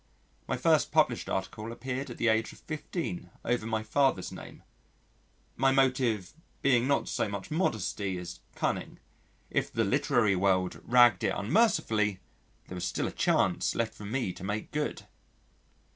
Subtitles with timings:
[0.47, 4.63] My first published article appeared at the age of 15 over my father's name,
[5.55, 8.97] my motive being not so much modesty as cunning
[9.51, 12.19] if the literary world(!) ragged it unmercifully,
[12.67, 15.03] there was still a chance left for me to make good.